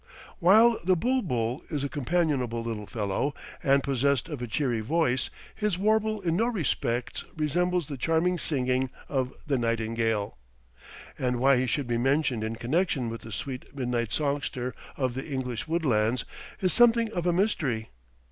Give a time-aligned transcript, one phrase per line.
[0.39, 5.29] While the bul bul is a companionable little fellow and possessed of a cheery voice,
[5.53, 10.39] his warble in no respects resembles the charming singing of the nightingale,
[11.19, 15.27] and why he should be mentioned in connection with the sweet midnight songster of the
[15.29, 16.25] English woodlands
[16.61, 17.89] is something of a mystery.